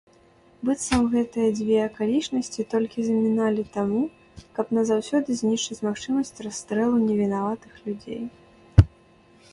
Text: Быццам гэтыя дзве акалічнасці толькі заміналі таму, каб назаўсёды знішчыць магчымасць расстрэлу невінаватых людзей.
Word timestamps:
Быццам 0.67 1.03
гэтыя 1.15 1.49
дзве 1.57 1.75
акалічнасці 1.89 2.65
толькі 2.73 2.99
заміналі 3.09 3.67
таму, 3.77 4.01
каб 4.55 4.73
назаўсёды 4.79 5.29
знішчыць 5.43 5.81
магчымасць 5.91 6.35
расстрэлу 6.49 6.97
невінаватых 7.09 7.73
людзей. 7.87 8.21